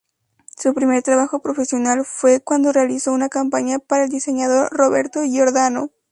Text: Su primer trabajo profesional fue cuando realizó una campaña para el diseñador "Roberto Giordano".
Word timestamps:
Su 0.57 0.73
primer 0.73 1.03
trabajo 1.03 1.43
profesional 1.43 2.03
fue 2.05 2.39
cuando 2.41 2.71
realizó 2.71 3.11
una 3.11 3.29
campaña 3.29 3.77
para 3.77 4.05
el 4.05 4.09
diseñador 4.09 4.69
"Roberto 4.75 5.21
Giordano". 5.21 5.91